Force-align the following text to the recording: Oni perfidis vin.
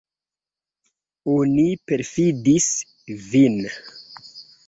Oni 1.33 1.65
perfidis 1.91 2.71
vin. 3.27 3.59